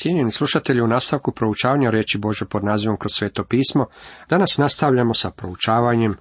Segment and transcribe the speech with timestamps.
[0.00, 3.86] Cijenjeni slušatelji, u nastavku proučavanja reći Bože pod nazivom kroz sveto pismo,
[4.28, 6.14] danas nastavljamo sa proučavanjem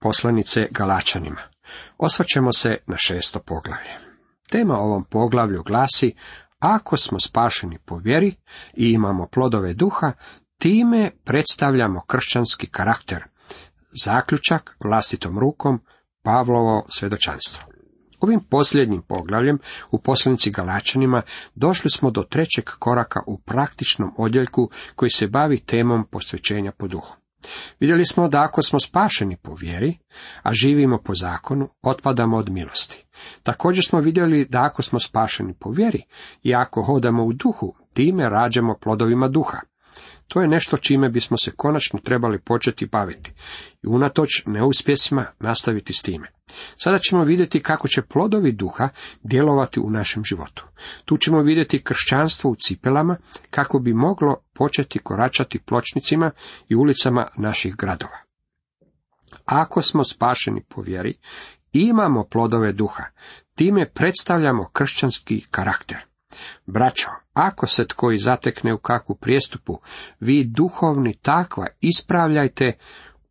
[0.00, 1.40] poslanice Galačanima.
[1.98, 3.90] Osvrćemo se na šesto poglavlje.
[4.50, 6.14] Tema ovom poglavlju glasi,
[6.58, 8.34] ako smo spašeni po vjeri
[8.74, 10.12] i imamo plodove duha,
[10.58, 13.24] time predstavljamo kršćanski karakter.
[14.04, 15.80] Zaključak vlastitom rukom
[16.22, 17.75] Pavlovo svedočanstvo.
[18.20, 19.58] Ovim posljednjim poglavljem
[19.90, 21.22] u poslanici Galačanima
[21.54, 27.16] došli smo do trećeg koraka u praktičnom odjeljku koji se bavi temom posvećenja po duhu.
[27.80, 29.98] Vidjeli smo da ako smo spašeni po vjeri,
[30.42, 33.06] a živimo po zakonu, otpadamo od milosti.
[33.42, 36.02] Također smo vidjeli da ako smo spašeni po vjeri
[36.42, 39.58] i ako hodamo u duhu, time rađamo plodovima duha.
[40.28, 43.32] To je nešto čime bismo se konačno trebali početi baviti
[43.82, 46.30] i unatoč neuspjesima nastaviti s time.
[46.76, 48.88] Sada ćemo vidjeti kako će plodovi duha
[49.22, 50.66] djelovati u našem životu.
[51.04, 53.16] Tu ćemo vidjeti kršćanstvo u cipelama
[53.50, 56.30] kako bi moglo početi koračati pločnicima
[56.68, 58.18] i ulicama naših gradova.
[59.44, 61.18] Ako smo spašeni po vjeri,
[61.72, 63.04] imamo plodove duha,
[63.54, 66.05] time predstavljamo kršćanski karakter.
[66.66, 69.78] Braćo, ako se tko i zatekne u kakvu prijestupu,
[70.20, 72.72] vi duhovni takva ispravljajte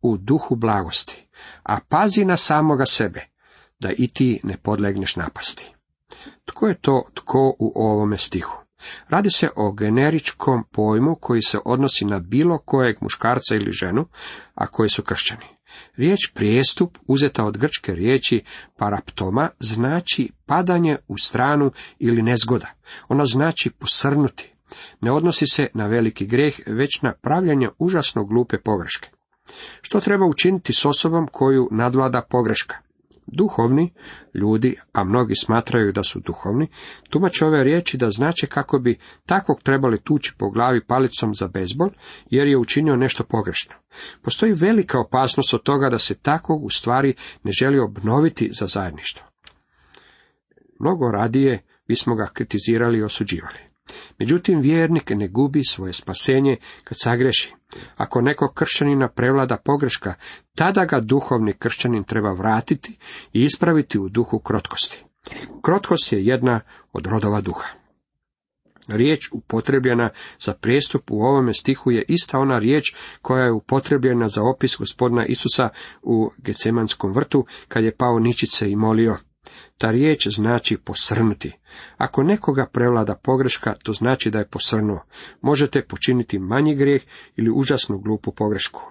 [0.02, 1.26] u duhu blagosti,
[1.62, 3.26] a pazi na samoga sebe,
[3.80, 5.72] da i ti ne podlegneš napasti.
[6.44, 8.56] Tko je to tko u ovome stihu?
[9.08, 14.06] Radi se o generičkom pojmu koji se odnosi na bilo kojeg muškarca ili ženu,
[14.54, 15.55] a koji su kršćani.
[15.96, 18.44] Riječ prijestup, uzeta od grčke riječi
[18.76, 22.72] paraptoma, znači padanje u stranu ili nezgoda.
[23.08, 24.52] Ona znači posrnuti.
[25.00, 29.08] Ne odnosi se na veliki greh, već na pravljanje užasno glupe pogreške.
[29.82, 32.85] Što treba učiniti s osobom koju nadvlada pogreška?
[33.26, 33.92] Duhovni
[34.34, 36.68] ljudi, a mnogi smatraju da su duhovni,
[37.10, 41.88] tumače ove riječi da znače kako bi takvog trebali tući po glavi palicom za bezbol,
[42.30, 43.74] jer je učinio nešto pogrešno.
[44.22, 49.26] Postoji velika opasnost od toga da se takvog u stvari ne želi obnoviti za zajedništvo.
[50.80, 53.58] Mnogo radije bismo ga kritizirali i osuđivali.
[54.18, 57.54] Međutim, vjernik ne gubi svoje spasenje kad sagreši.
[57.96, 60.14] Ako nekog kršćanina prevlada pogreška,
[60.54, 62.98] tada ga duhovni kršćanin treba vratiti
[63.32, 65.04] i ispraviti u duhu krotkosti.
[65.62, 66.60] Krotkost je jedna
[66.92, 67.68] od rodova duha.
[68.88, 70.10] Riječ upotrebljena
[70.40, 75.26] za prijestup u ovome stihu je ista ona riječ koja je upotrebljena za opis gospodina
[75.26, 75.68] Isusa
[76.02, 79.16] u Gecemanskom vrtu, kad je pao ničice i molio.
[79.78, 81.52] Ta riječ znači posrnuti.
[81.96, 85.04] Ako nekoga prevlada pogreška, to znači da je posrnuo.
[85.40, 87.02] Možete počiniti manji grijeh
[87.36, 88.82] ili užasnu glupu pogrešku.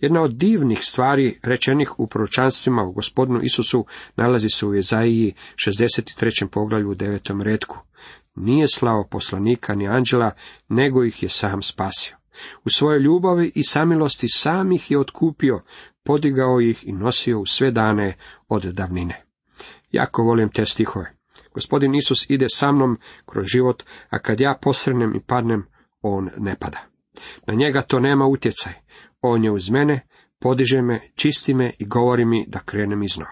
[0.00, 3.86] Jedna od divnih stvari rečenih u proročanstvima u gospodinu Isusu
[4.16, 6.46] nalazi se u Jezaiji 63.
[6.46, 7.42] poglavlju u 9.
[7.42, 7.78] redku.
[8.34, 10.30] Nije slao poslanika ni anđela,
[10.68, 12.16] nego ih je sam spasio.
[12.64, 15.62] U svojoj ljubavi i samilosti sam ih je otkupio,
[16.04, 18.16] podigao ih i nosio u sve dane
[18.48, 19.24] od davnine.
[19.90, 21.17] Jako volim te stihove.
[21.54, 25.66] Gospodin Isus ide sa mnom kroz život, a kad ja posrnem i padnem,
[26.02, 26.78] on ne pada.
[27.46, 28.72] Na njega to nema utjecaj.
[29.20, 30.00] On je uz mene,
[30.38, 33.30] podiže me, čisti me i govori mi da krenem iznova.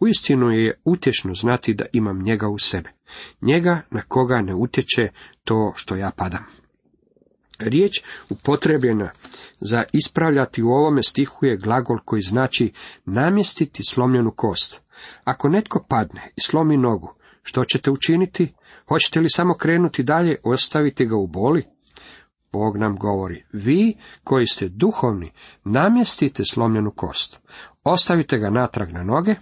[0.00, 2.90] Uistinu je utješno znati da imam njega u sebe.
[3.40, 5.08] Njega na koga ne utječe
[5.44, 6.46] to što ja padam.
[7.58, 9.10] Riječ upotrebljena
[9.60, 12.72] za ispravljati u ovome stihu je glagol koji znači
[13.04, 14.82] namjestiti slomljenu kost.
[15.24, 18.54] Ako netko padne i slomi nogu, što ćete učiniti?
[18.88, 21.64] Hoćete li samo krenuti dalje, ostaviti ga u boli?
[22.52, 23.94] Bog nam govori, vi
[24.24, 25.32] koji ste duhovni,
[25.64, 27.40] namjestite slomljenu kost,
[27.84, 29.34] ostavite ga natrag na noge,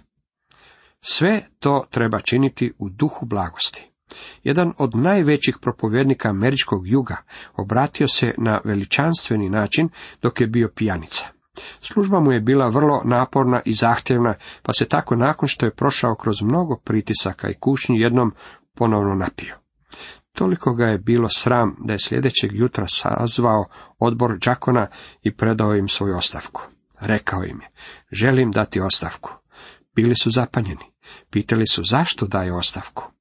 [1.01, 3.91] sve to treba činiti u duhu blagosti.
[4.43, 7.17] Jedan od najvećih propovjednika američkog juga
[7.55, 9.89] obratio se na veličanstveni način
[10.21, 11.40] dok je bio pijanica.
[11.81, 16.15] Služba mu je bila vrlo naporna i zahtjevna, pa se tako nakon što je prošao
[16.15, 18.33] kroz mnogo pritisaka i kušnji jednom
[18.75, 19.57] ponovno napio.
[20.33, 23.65] Toliko ga je bilo sram da je sljedećeg jutra sazvao
[23.99, 24.87] odbor đakona
[25.21, 26.61] i predao im svoju ostavku.
[26.99, 27.69] Rekao im je,
[28.11, 29.31] želim dati ostavku.
[29.95, 30.91] Bili su zapanjeni.
[31.29, 33.11] Pitali su zašto daje ostavku.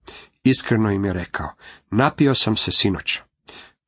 [0.45, 1.49] Iskreno im je rekao,
[1.91, 3.21] napio sam se sinoć.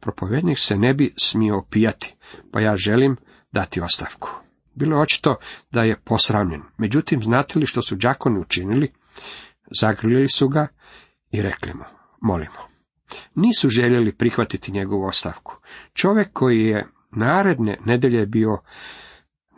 [0.01, 2.15] Propovjednik se ne bi smio opijati,
[2.53, 3.17] pa ja želim
[3.53, 4.29] dati ostavku.
[4.75, 5.37] Bilo je očito
[5.71, 6.63] da je posramljen.
[6.77, 8.93] Međutim, znate li što su đakoni učinili?
[9.81, 10.69] Zagrlili su ga
[11.31, 11.85] i rekli mu,
[12.21, 12.73] molimo.
[13.35, 15.57] Nisu željeli prihvatiti njegovu ostavku.
[15.95, 18.59] Čovjek koji je naredne nedelje bio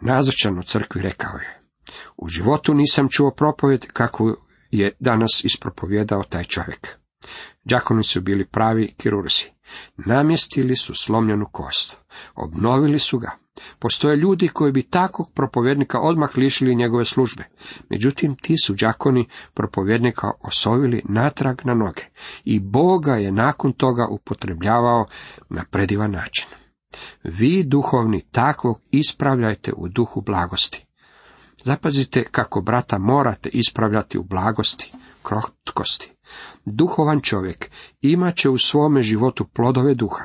[0.01, 1.61] nazočan u crkvi rekao je,
[2.17, 4.37] u životu nisam čuo propovjed kako
[4.71, 6.89] je danas ispropovjedao taj čovjek.
[7.65, 9.45] Đakoni su bili pravi kirurzi.
[9.97, 11.99] Namjestili su slomljenu kost.
[12.35, 13.44] Obnovili su ga.
[13.79, 17.45] Postoje ljudi koji bi takvog propovjednika odmah lišili njegove službe.
[17.89, 22.03] Međutim, ti su đakoni propovjednika osovili natrag na noge.
[22.45, 25.07] I Boga je nakon toga upotrebljavao
[25.49, 26.47] na predivan način.
[27.25, 30.87] Vi, duhovni, takvog ispravljajte u duhu blagosti.
[31.65, 34.93] Zapazite kako brata morate ispravljati u blagosti,
[35.23, 36.13] krotkosti.
[36.65, 40.25] Duhovan čovjek imat će u svome životu plodove duha,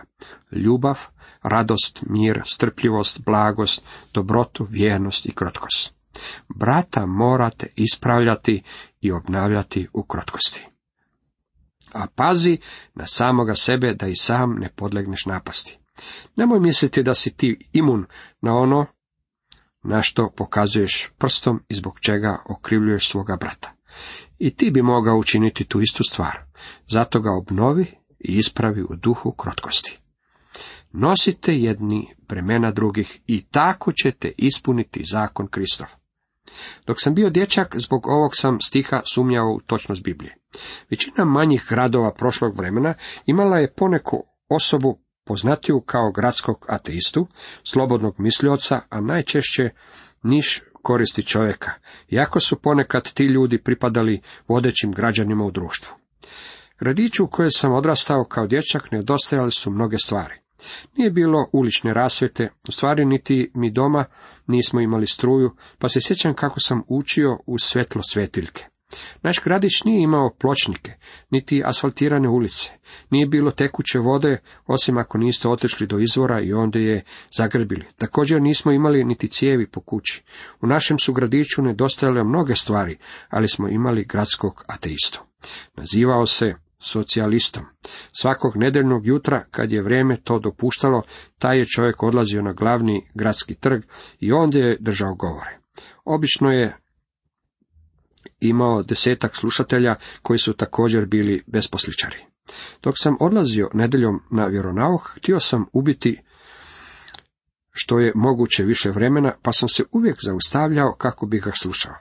[0.52, 1.00] ljubav,
[1.44, 3.84] radost, mir, strpljivost, blagost,
[4.14, 5.94] dobrotu, vjernost i krotkost.
[6.56, 8.64] Brata morate ispravljati
[9.02, 10.66] i obnavljati u krotkosti.
[11.94, 12.58] A pazi
[12.96, 15.78] na samoga sebe da i sam ne podlegneš napasti.
[16.36, 18.06] Nemoj misliti da si ti imun
[18.42, 18.86] na ono
[19.84, 23.72] na što pokazuješ prstom i zbog čega okrivljuješ svoga brata.
[24.40, 26.40] I ti bi mogao učiniti tu istu stvar.
[26.88, 27.86] Zato ga obnovi
[28.20, 29.99] i ispravi u duhu krotkosti.
[30.92, 35.88] Nosite jedni premena drugih i tako ćete ispuniti zakon Kristov.
[36.86, 40.36] Dok sam bio dječak, zbog ovog sam stiha sumnjao u točnost Biblije.
[40.90, 42.94] Većina manjih gradova prošlog vremena
[43.26, 47.28] imala je poneku osobu poznatiju kao gradskog ateistu,
[47.64, 49.70] slobodnog mislioca, a najčešće
[50.24, 51.72] niš koristi čovjeka,
[52.10, 55.96] iako su ponekad ti ljudi pripadali vodećim građanima u društvu.
[56.80, 60.49] Gradiću u kojoj sam odrastao kao dječak nedostajale su mnoge stvari.
[60.96, 64.06] Nije bilo ulične rasvjete, u stvari niti mi doma
[64.48, 68.66] nismo imali struju, pa se sjećam kako sam učio u svetlo svetiljke.
[69.22, 70.94] Naš gradić nije imao pločnike,
[71.30, 72.70] niti asfaltirane ulice,
[73.10, 77.04] nije bilo tekuće vode, osim ako niste otišli do izvora i onda je
[77.38, 77.86] zagrebili.
[77.98, 80.24] Također nismo imali niti cijevi po kući.
[80.62, 82.98] U našem su gradiću nedostajale mnoge stvari,
[83.30, 85.22] ali smo imali gradskog ateistu.
[85.76, 87.64] Nazivao se socijalistom.
[88.12, 91.02] Svakog nedeljnog jutra, kad je vrijeme to dopuštalo,
[91.38, 93.84] taj je čovjek odlazio na glavni gradski trg
[94.20, 95.60] i onda je držao govore.
[96.06, 96.78] Obično je
[98.40, 102.26] imao desetak slušatelja koji su također bili besposličari.
[102.84, 106.22] Dok sam odlazio nedeljom na vjeronauk, htio sam ubiti
[107.72, 111.94] što je moguće više vremena, pa sam se uvijek zaustavljao kako bih ga slušao.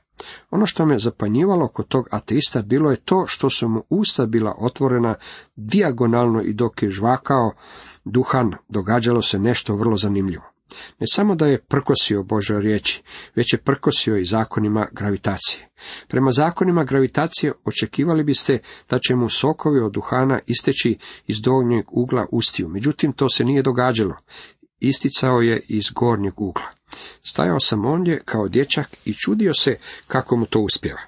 [0.50, 4.54] Ono što me zapanjivalo kod tog ateista bilo je to što su mu usta bila
[4.58, 5.14] otvorena
[5.56, 7.52] dijagonalno i dok je žvakao
[8.04, 10.44] duhan, događalo se nešto vrlo zanimljivo.
[11.00, 13.02] Ne samo da je prkosio Božoj riječi,
[13.34, 15.68] već je prkosio i zakonima gravitacije.
[16.08, 18.58] Prema zakonima gravitacije očekivali biste
[18.90, 23.62] da će mu sokovi od duhana isteći iz donjeg ugla ustiju, međutim to se nije
[23.62, 24.16] događalo.
[24.80, 26.66] Isticao je iz gornjeg ugla.
[27.22, 31.00] Stajao sam ondje kao dječak i čudio se kako mu to uspjeva.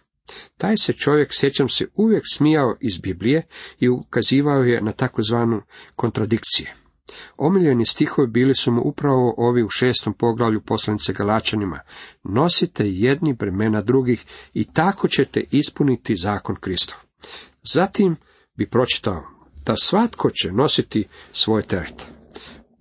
[0.56, 3.46] Taj se čovjek, sjećam se, uvijek smijao iz Biblije
[3.80, 5.62] i ukazivao je na takozvanu
[5.96, 6.74] kontradikcije.
[7.36, 11.80] Omiljeni stihovi bili su mu upravo ovi u šestom poglavlju poslanice Galačanima.
[12.22, 14.24] Nosite jedni bremena drugih
[14.54, 16.98] i tako ćete ispuniti zakon Kristov.
[17.62, 18.16] Zatim
[18.56, 19.22] bi pročitao
[19.66, 22.19] da svatko će nositi svoj teret.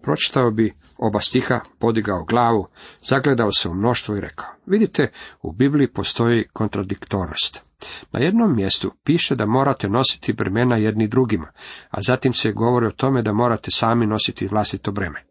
[0.01, 2.67] Pročitao bi oba stiha, podigao glavu,
[3.03, 5.11] zagledao se u mnoštvo i rekao, vidite,
[5.41, 7.63] u Bibliji postoji kontradiktornost.
[8.11, 11.51] Na jednom mjestu piše da morate nositi bremena jedni drugima,
[11.89, 15.23] a zatim se govori o tome da morate sami nositi vlastito breme.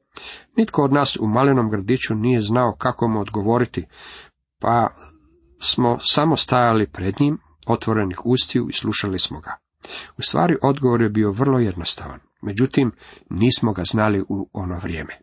[0.56, 3.86] Nitko od nas u malenom gradiću nije znao kako mu odgovoriti,
[4.60, 4.88] pa
[5.60, 9.56] smo samo stajali pred njim, otvorenih ustiju i slušali smo ga.
[10.18, 12.92] U stvari odgovor je bio vrlo jednostavan, međutim
[13.30, 15.14] nismo ga znali u ono vrijeme.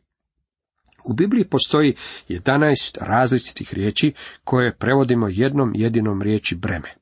[1.09, 1.95] U Bibliji postoji
[2.29, 6.95] 11 različitih riječi koje prevodimo jednom jedinom riječi breme.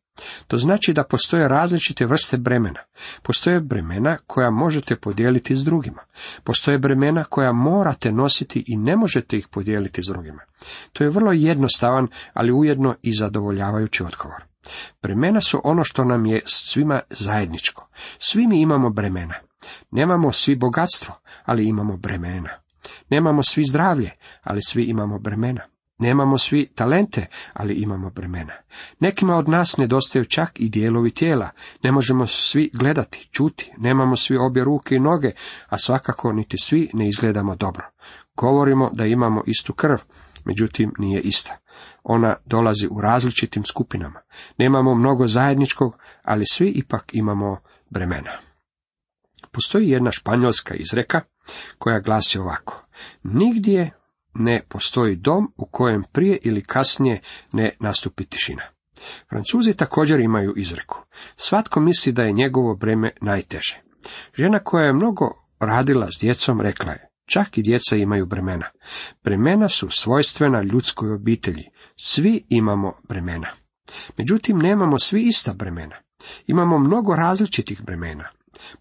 [0.48, 2.80] To znači da postoje različite vrste bremena.
[3.22, 6.02] Postoje bremena koja možete podijeliti s drugima.
[6.44, 10.42] Postoje bremena koja morate nositi i ne možete ih podijeliti s drugima.
[10.94, 14.44] To je vrlo jednostavan, ali ujedno i zadovoljavajući odgovor.
[15.02, 17.88] Bremena su ono što nam je svima zajedničko.
[18.20, 19.36] Svi mi imamo bremena.
[19.92, 22.50] Nemamo svi bogatstvo, ali imamo bremena.
[23.10, 24.12] Nemamo svi zdravlje,
[24.44, 25.62] ali svi imamo bremena.
[25.98, 28.54] Nemamo svi talente, ali imamo bremena.
[29.00, 31.50] Nekima od nas nedostaju čak i dijelovi tijela.
[31.84, 35.32] Ne možemo svi gledati, čuti, nemamo svi obje ruke i noge,
[35.68, 37.86] a svakako niti svi ne izgledamo dobro.
[38.36, 39.98] Govorimo da imamo istu krv,
[40.46, 41.58] međutim nije ista.
[42.04, 44.20] Ona dolazi u različitim skupinama.
[44.58, 47.58] Nemamo mnogo zajedničkog, ali svi ipak imamo
[47.90, 48.32] bremena.
[49.54, 51.22] Postoji jedna španjolska izreka
[51.78, 52.86] koja glasi ovako.
[53.24, 53.92] Nigdje
[54.34, 57.22] ne postoji dom u kojem prije ili kasnije
[57.54, 58.64] ne nastupi tišina.
[59.30, 60.98] Francuzi također imaju izreku.
[61.36, 63.82] Svatko misli da je njegovo breme najteže.
[64.34, 65.26] Žena koja je mnogo
[65.60, 68.66] radila s djecom, rekla je, čak i djeca imaju bremena.
[69.24, 71.70] Bremena su svojstvena ljudskoj obitelji.
[71.96, 73.48] Svi imamo bremena.
[74.18, 75.96] Međutim, nemamo svi ista bremena.
[76.48, 78.30] Imamo mnogo različitih bremena.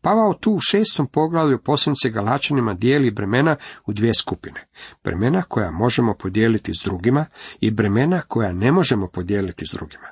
[0.00, 4.66] Pavao tu u šestom poglavlju poslanice Galačanima dijeli bremena u dvije skupine.
[5.04, 7.26] Bremena koja možemo podijeliti s drugima
[7.60, 10.06] i bremena koja ne možemo podijeliti s drugima.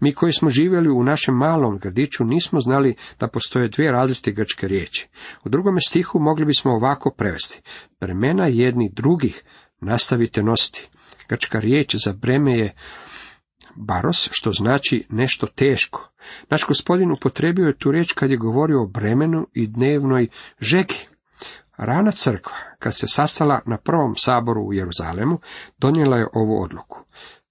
[0.00, 4.68] Mi koji smo živjeli u našem malom gradiću nismo znali da postoje dvije različite grčke
[4.68, 5.08] riječi.
[5.44, 7.62] U drugome stihu mogli bismo ovako prevesti.
[8.00, 9.42] Bremena jedni drugih
[9.80, 10.88] nastavite nositi.
[11.28, 12.74] Grčka riječ za breme je
[13.76, 16.10] baros, što znači nešto teško.
[16.50, 20.28] Naš gospodin upotrebio je tu riječ kad je govorio o bremenu i dnevnoj
[20.60, 21.06] žegi.
[21.76, 25.38] Rana crkva, kad se sastala na prvom saboru u Jeruzalemu,
[25.78, 26.98] donijela je ovu odluku.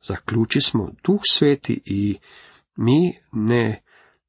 [0.01, 2.17] Zaključi smo duh sveti i
[2.75, 3.83] mi ne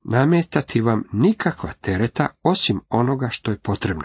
[0.04, 4.04] nametati vam nikakva tereta osim onoga što je potrebno.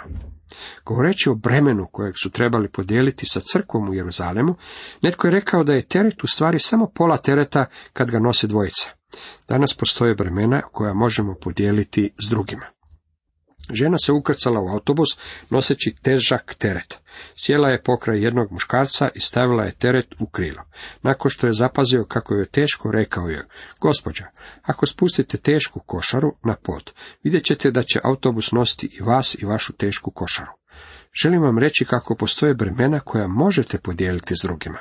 [0.85, 4.55] Govoreći o bremenu kojeg su trebali podijeliti sa crkvom u Jeruzalemu,
[5.01, 8.89] netko je rekao da je teret u stvari samo pola tereta kad ga nose dvojica.
[9.47, 12.78] Danas postoje bremena koja možemo podijeliti s drugima.
[13.71, 15.09] Žena se ukrcala u autobus
[15.49, 16.99] noseći težak teret.
[17.35, 20.63] Sjela je pokraj jednog muškarca i stavila je teret u krilo.
[21.01, 23.47] Nakon što je zapazio kako je teško, rekao je,
[23.81, 24.25] gospođa,
[24.61, 26.91] ako spustite tešku košaru na pod,
[27.23, 30.51] vidjet ćete da će autobus nositi i vas i vašu tešku košaru.
[31.23, 34.79] Želim vam reći kako postoje bremena koja možete podijeliti s drugima.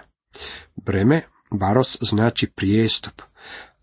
[0.77, 3.23] Breme, baros, znači prijestup.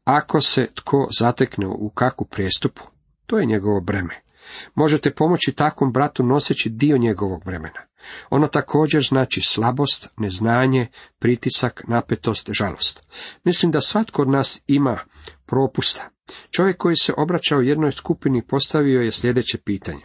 [0.03, 2.81] Ako se tko zatekne u kakvu prijestupu,
[3.25, 4.21] to je njegovo breme.
[4.75, 7.81] Možete pomoći takvom bratu noseći dio njegovog vremena.
[8.29, 10.87] Ono također znači slabost, neznanje,
[11.19, 13.03] pritisak, napetost, žalost.
[13.43, 14.99] Mislim da svatko od nas ima
[15.45, 16.09] propusta.
[16.51, 20.01] Čovjek koji se obraćao jednoj skupini postavio je sljedeće pitanje.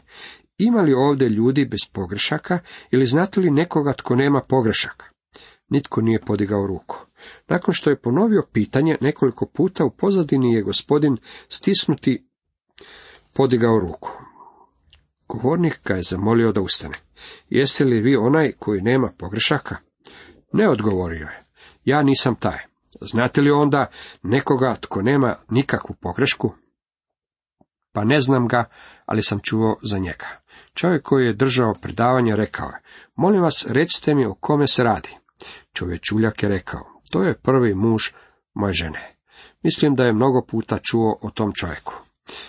[0.58, 2.58] Ima li ovdje ljudi bez pogrešaka
[2.90, 5.06] ili znate li nekoga tko nema pogrešaka?
[5.68, 7.06] Nitko nije podigao ruku.
[7.48, 11.16] Nakon što je ponovio pitanje nekoliko puta u pozadini je gospodin
[11.48, 12.26] stisnuti
[13.34, 14.10] podigao ruku.
[15.32, 16.94] Govornik ga je zamolio da ustane.
[17.48, 19.76] Jeste li vi onaj koji nema pogrešaka?
[20.52, 21.42] Ne odgovorio je.
[21.84, 22.58] Ja nisam taj.
[23.00, 23.86] Znate li onda
[24.22, 26.54] nekoga tko nema nikakvu pogrešku?
[27.92, 28.64] Pa ne znam ga,
[29.06, 30.26] ali sam čuo za njega.
[30.74, 32.82] Čovjek koji je držao predavanje rekao je,
[33.16, 35.16] molim vas recite mi o kome se radi.
[35.72, 38.02] Čovjek Čuljak je rekao, to je prvi muž
[38.54, 39.16] moje žene.
[39.62, 41.94] Mislim da je mnogo puta čuo o tom čovjeku.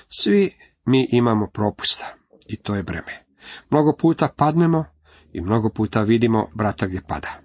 [0.09, 2.20] Svi mi imamo propusta
[2.51, 3.25] i to je breme.
[3.69, 4.85] Mnogo puta padnemo
[5.33, 7.39] i mnogo puta vidimo brata gdje pada.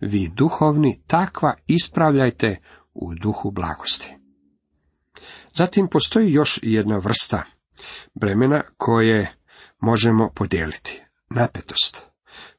[0.00, 2.60] Vi duhovni takva ispravljajte
[2.94, 4.12] u duhu blagosti.
[5.54, 7.42] Zatim postoji još jedna vrsta
[8.14, 9.32] bremena koje
[9.80, 11.02] možemo podijeliti.
[11.30, 12.02] Napetost.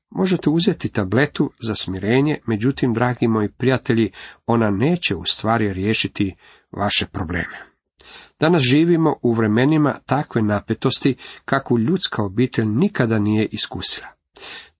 [0.09, 4.11] Možete uzeti tabletu za smirenje, međutim, dragi moji prijatelji,
[4.45, 6.35] ona neće u stvari riješiti
[6.71, 7.76] vaše probleme.
[8.39, 11.15] Danas živimo u vremenima takve napetosti
[11.45, 14.07] kakvu ljudska obitelj nikada nije iskusila.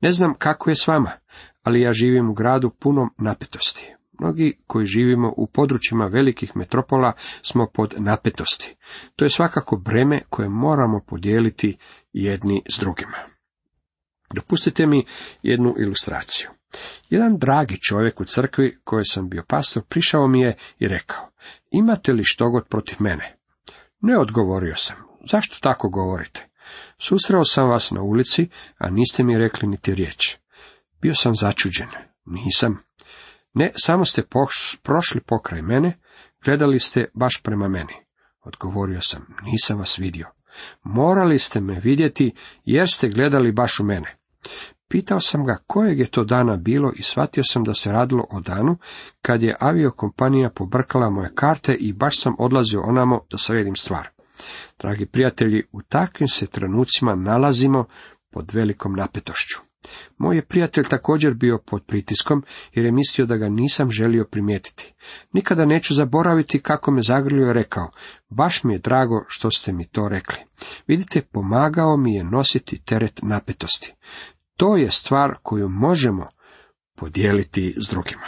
[0.01, 1.11] Ne znam kako je s vama,
[1.63, 3.93] ali ja živim u gradu punom napetosti.
[4.19, 8.75] Mnogi koji živimo u područjima velikih metropola smo pod napetosti.
[9.15, 11.77] To je svakako breme koje moramo podijeliti
[12.13, 13.17] jedni s drugima.
[14.33, 15.05] Dopustite mi
[15.43, 16.49] jednu ilustraciju.
[17.09, 21.29] Jedan dragi čovjek u crkvi koje sam bio pastor prišao mi je i rekao,
[21.71, 23.36] imate li što god protiv mene?
[24.01, 24.95] Ne odgovorio sam.
[25.29, 26.47] Zašto tako govorite?
[26.97, 30.37] Susreo sam vas na ulici, a niste mi rekli niti riječ.
[31.01, 31.87] Bio sam začuđen.
[32.25, 32.83] Nisam.
[33.53, 34.23] Ne, samo ste
[34.83, 35.99] prošli pokraj mene,
[36.43, 37.93] gledali ste baš prema meni.
[38.43, 40.27] Odgovorio sam, nisam vas vidio.
[40.83, 42.33] Morali ste me vidjeti,
[42.65, 44.17] jer ste gledali baš u mene.
[44.89, 48.39] Pitao sam ga kojeg je to dana bilo i shvatio sam da se radilo o
[48.39, 48.77] danu
[49.21, 54.07] kad je aviokompanija pobrkala moje karte i baš sam odlazio onamo da sredim stvar.
[54.79, 57.85] Dragi prijatelji, u takvim se trenucima nalazimo
[58.31, 59.67] pod velikom napetošću.
[60.17, 64.93] Moj je prijatelj također bio pod pritiskom jer je mislio da ga nisam želio primijetiti.
[65.33, 67.91] Nikada neću zaboraviti kako me zagrlio rekao,
[68.29, 70.37] baš mi je drago što ste mi to rekli.
[70.87, 73.93] Vidite, pomagao mi je nositi teret napetosti.
[74.57, 76.27] To je stvar koju možemo
[76.95, 78.27] podijeliti s drugima.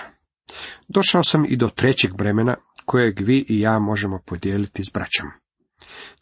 [0.88, 2.56] Došao sam i do trećeg bremena
[2.86, 5.28] kojeg vi i ja možemo podijeliti s braćom.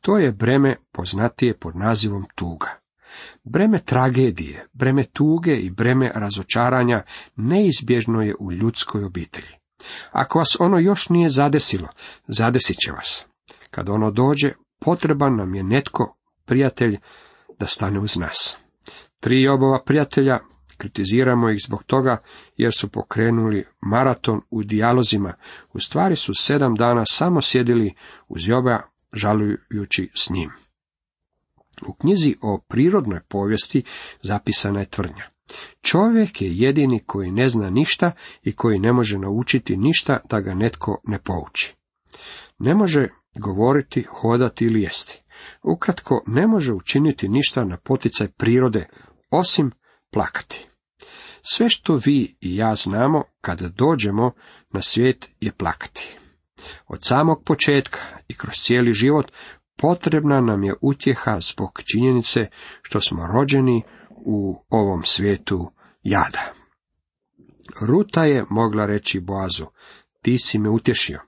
[0.01, 2.67] To je breme poznatije pod nazivom tuga.
[3.43, 7.03] Breme tragedije, breme tuge i breme razočaranja
[7.35, 9.49] neizbježno je u ljudskoj obitelji.
[10.11, 11.87] Ako vas ono još nije zadesilo,
[12.27, 13.25] zadesit će vas.
[13.71, 16.97] Kad ono dođe, potreban nam je netko, prijatelj,
[17.59, 18.57] da stane uz nas.
[19.19, 20.39] Tri Jobova prijatelja
[20.77, 22.17] kritiziramo ih zbog toga
[22.57, 25.33] jer su pokrenuli maraton u dijalozima.
[25.73, 27.93] U stvari su sedam dana samo sjedili
[28.27, 28.81] uz Joba
[29.13, 30.51] žalujući s njim.
[31.87, 33.83] U knjizi o prirodnoj povijesti
[34.21, 35.23] zapisana je tvrdnja.
[35.81, 38.11] Čovjek je jedini koji ne zna ništa
[38.43, 41.75] i koji ne može naučiti ništa da ga netko ne pouči.
[42.59, 45.21] Ne može govoriti, hodati ili jesti.
[45.63, 48.87] Ukratko, ne može učiniti ništa na poticaj prirode,
[49.29, 49.71] osim
[50.11, 50.67] plakati.
[51.41, 54.31] Sve što vi i ja znamo kada dođemo
[54.69, 56.17] na svijet je plakati.
[56.87, 59.31] Od samog početka i kroz cijeli život
[59.77, 62.47] potrebna nam je utjeha zbog činjenice
[62.81, 65.71] što smo rođeni u ovom svijetu
[66.03, 66.53] jada.
[67.81, 69.65] Ruta je mogla reći Boazu,
[70.21, 71.21] ti si me utješio.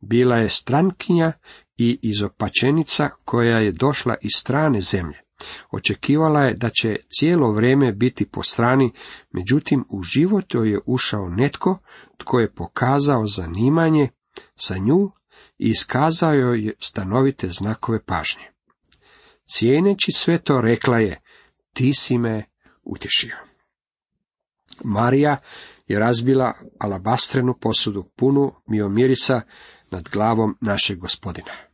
[0.00, 1.32] Bila je strankinja
[1.76, 5.27] i izopačenica koja je došla iz strane zemlje.
[5.70, 8.92] Očekivala je da će cijelo vrijeme biti po strani,
[9.30, 11.78] međutim u život joj je ušao netko
[12.16, 14.08] tko je pokazao zanimanje
[14.56, 15.10] sa nju
[15.58, 18.44] i iskazao joj stanovite znakove pažnje.
[19.50, 21.20] Cijeneći sve to rekla je,
[21.72, 22.44] ti si me
[22.82, 23.36] utješio.
[24.84, 25.36] Marija
[25.86, 29.40] je razbila alabastrenu posudu punu miomirisa
[29.90, 31.67] nad glavom našeg gospodina.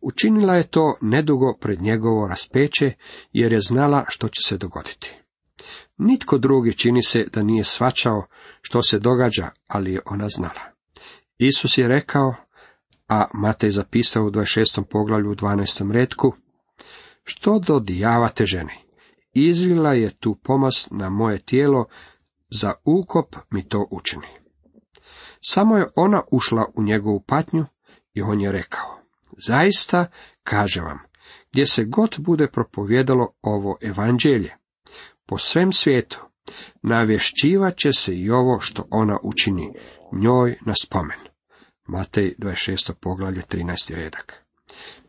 [0.00, 2.92] Učinila je to nedugo pred njegovo raspeće,
[3.32, 5.16] jer je znala što će se dogoditi.
[5.98, 8.26] Nitko drugi čini se da nije svačao
[8.62, 10.60] što se događa, ali je ona znala.
[11.38, 12.34] Isus je rekao,
[13.08, 14.84] a Matej zapisao u 26.
[14.84, 15.92] poglavlju u 12.
[15.92, 16.32] redku,
[17.24, 18.74] što dodijavate ženi?
[19.32, 21.84] Izlila je tu pomast na moje tijelo,
[22.50, 24.26] za ukop mi to učini.
[25.40, 27.66] Samo je ona ušla u njegovu patnju
[28.14, 28.99] i on je rekao,
[29.46, 30.06] zaista,
[30.42, 30.98] kaže vam,
[31.52, 34.56] gdje se god bude propovjedalo ovo evanđelje,
[35.26, 36.18] po svem svijetu,
[36.82, 39.72] navješćivat će se i ovo što ona učini,
[40.12, 41.18] njoj na spomen.
[41.86, 42.92] Matej 26.
[43.00, 43.94] poglavlje 13.
[43.94, 44.44] redak.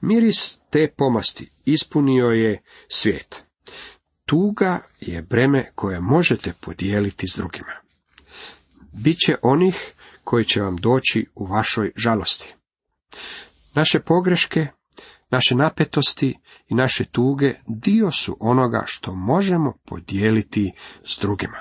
[0.01, 3.43] Miris te pomasti ispunio je svijet.
[4.25, 7.73] Tuga je breme koje možete podijeliti s drugima.
[8.93, 9.91] Biće onih
[10.23, 12.55] koji će vam doći u vašoj žalosti.
[13.75, 14.67] Naše pogreške,
[15.29, 20.73] naše napetosti i naše tuge dio su onoga što možemo podijeliti
[21.05, 21.57] s drugima.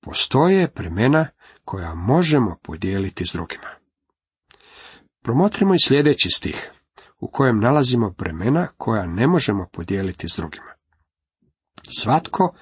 [0.00, 1.26] Postoje premena
[1.64, 3.68] koja možemo podijeliti s drugima.
[5.22, 6.70] Promotrimo i sljedeći stih,
[7.20, 10.72] u kojem nalazimo bremena koja ne možemo podijeliti s drugima.
[11.98, 12.54] Svatko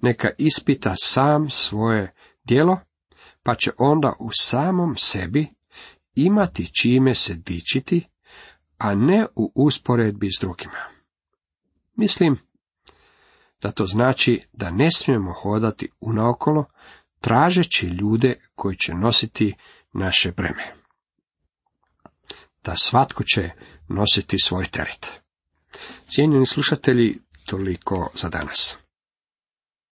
[0.00, 2.80] neka ispita sam svoje djelo,
[3.42, 5.57] pa će onda u samom sebi
[6.22, 8.06] imati čime se dičiti,
[8.78, 10.78] a ne u usporedbi s drugima.
[11.96, 12.38] Mislim
[13.62, 16.64] da to znači da ne smijemo hodati unaokolo,
[17.20, 19.54] tražeći ljude koji će nositi
[19.92, 20.74] naše breme.
[22.64, 23.50] Da svatko će
[23.88, 25.20] nositi svoj teret.
[26.08, 28.78] Cijenjeni slušatelji, toliko za danas.